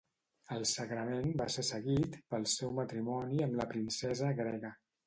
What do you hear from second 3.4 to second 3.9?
amb la